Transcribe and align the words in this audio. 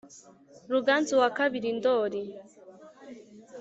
ruganzu 0.71 1.13
wa 1.21 1.29
kabiri 1.37 1.69
ndoli 1.77 2.21